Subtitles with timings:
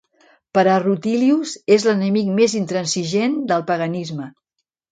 [0.57, 4.31] Per a Rutilius, és l'enemic més intransigent del paganisme.